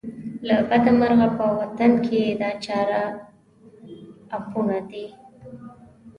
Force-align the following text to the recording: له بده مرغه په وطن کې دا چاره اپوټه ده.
له 0.47 0.55
بده 0.69 0.91
مرغه 0.99 1.27
په 1.37 1.45
وطن 1.59 1.91
کې 2.05 2.21
دا 2.41 2.49
چاره 2.65 3.01
اپوټه 4.37 4.79
ده. 4.89 5.05